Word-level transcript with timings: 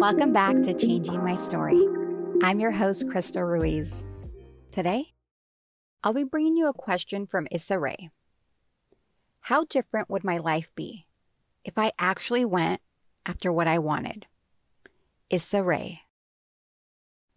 Welcome 0.00 0.32
back 0.32 0.56
to 0.62 0.72
Changing 0.74 1.22
My 1.22 1.36
Story. 1.36 1.84
I'm 2.42 2.60
your 2.60 2.70
host, 2.70 3.10
Crystal 3.10 3.42
Ruiz. 3.42 4.04
Today, 4.70 5.12
I'll 6.02 6.14
be 6.14 6.24
bringing 6.24 6.56
you 6.56 6.68
a 6.68 6.72
question 6.72 7.26
from 7.26 7.48
Issa 7.50 7.78
Rae. 7.78 8.10
How 9.40 9.64
different 9.64 10.08
would 10.08 10.24
my 10.24 10.38
life 10.38 10.70
be 10.74 11.06
if 11.64 11.76
I 11.76 11.92
actually 11.98 12.44
went 12.44 12.80
after 13.26 13.52
what 13.52 13.66
I 13.66 13.78
wanted? 13.78 14.26
Issa 15.30 15.62
Rae. 15.62 16.02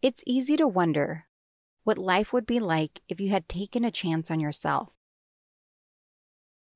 It's 0.01 0.23
easy 0.25 0.55
to 0.55 0.67
wonder 0.67 1.25
what 1.83 1.97
life 1.97 2.31
would 2.31 2.45
be 2.45 2.59
like 2.59 3.01
if 3.09 3.19
you 3.19 3.31
had 3.31 3.49
taken 3.49 3.83
a 3.83 3.91
chance 3.91 4.31
on 4.31 4.39
yourself. 4.39 5.00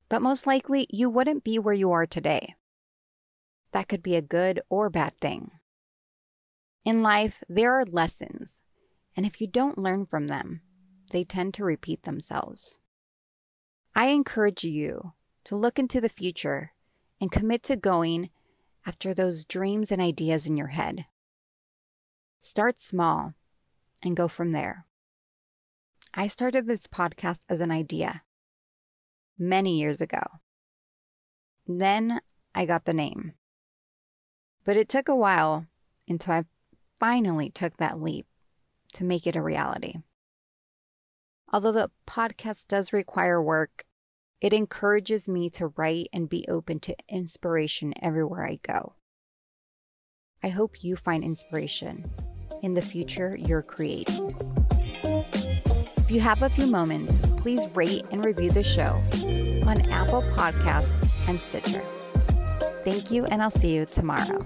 But 0.09 0.21
most 0.21 0.45
likely, 0.45 0.87
you 0.89 1.09
wouldn't 1.09 1.43
be 1.43 1.57
where 1.57 1.73
you 1.73 1.91
are 1.91 2.05
today. 2.05 2.55
That 3.71 3.87
could 3.87 4.03
be 4.03 4.15
a 4.15 4.21
good 4.21 4.61
or 4.69 4.89
bad 4.89 5.19
thing. 5.19 5.51
In 6.83 7.01
life, 7.01 7.43
there 7.49 7.73
are 7.73 7.85
lessons, 7.85 8.61
and 9.15 9.25
if 9.25 9.41
you 9.41 9.47
don't 9.47 9.77
learn 9.77 10.05
from 10.05 10.27
them, 10.27 10.61
they 11.11 11.23
tend 11.23 11.53
to 11.55 11.63
repeat 11.63 12.03
themselves. 12.03 12.79
I 13.95 14.07
encourage 14.07 14.63
you 14.63 15.13
to 15.45 15.55
look 15.55 15.79
into 15.79 15.99
the 15.99 16.09
future 16.09 16.73
and 17.19 17.31
commit 17.31 17.63
to 17.63 17.75
going 17.75 18.29
after 18.85 19.13
those 19.13 19.45
dreams 19.45 19.91
and 19.91 20.01
ideas 20.01 20.45
in 20.45 20.57
your 20.57 20.67
head. 20.67 21.05
Start 22.41 22.79
small 22.79 23.33
and 24.03 24.15
go 24.15 24.27
from 24.27 24.51
there. 24.51 24.85
I 26.13 26.27
started 26.27 26.67
this 26.67 26.87
podcast 26.87 27.39
as 27.49 27.61
an 27.61 27.71
idea 27.71 28.21
many 29.37 29.79
years 29.79 30.01
ago. 30.01 30.23
Then 31.67 32.21
I 32.53 32.65
got 32.65 32.85
the 32.85 32.93
name. 32.93 33.33
But 34.63 34.77
it 34.77 34.89
took 34.89 35.07
a 35.07 35.15
while 35.15 35.67
until 36.07 36.33
I 36.33 36.45
finally 36.99 37.49
took 37.49 37.77
that 37.77 38.01
leap 38.01 38.25
to 38.93 39.03
make 39.03 39.27
it 39.27 39.35
a 39.35 39.41
reality. 39.41 39.95
Although 41.51 41.71
the 41.71 41.91
podcast 42.07 42.67
does 42.67 42.93
require 42.93 43.41
work, 43.41 43.85
it 44.41 44.53
encourages 44.53 45.27
me 45.27 45.49
to 45.51 45.67
write 45.75 46.07
and 46.11 46.29
be 46.29 46.45
open 46.47 46.79
to 46.81 46.95
inspiration 47.09 47.93
everywhere 48.01 48.45
I 48.45 48.59
go. 48.61 48.93
I 50.43 50.49
hope 50.49 50.83
you 50.83 50.95
find 50.95 51.23
inspiration 51.23 52.11
in 52.61 52.73
the 52.73 52.81
future 52.81 53.37
you're 53.39 53.63
creating. 53.63 54.35
If 55.03 56.11
you 56.11 56.19
have 56.19 56.43
a 56.43 56.49
few 56.49 56.67
moments, 56.67 57.19
please 57.45 57.69
rate 57.75 58.03
and 58.09 58.25
review 58.25 58.49
the 58.49 58.63
show 58.63 58.99
on 59.67 59.79
Apple 59.91 60.23
Podcasts 60.35 61.29
and 61.29 61.39
Stitcher. 61.39 61.83
Thank 62.83 63.11
you, 63.11 63.25
and 63.25 63.39
I'll 63.39 63.51
see 63.51 63.75
you 63.75 63.85
tomorrow. 63.85 64.43